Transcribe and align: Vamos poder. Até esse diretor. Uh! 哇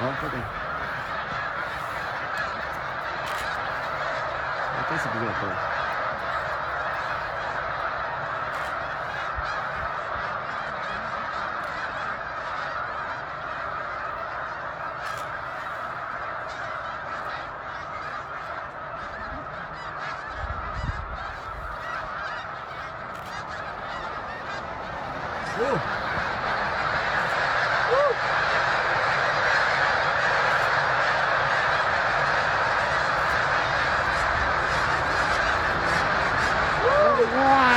Vamos 0.00 0.18
poder. 0.18 0.42
Até 4.80 4.94
esse 4.96 5.08
diretor. 5.08 5.74
Uh! 25.56 26.13
哇 37.32 37.73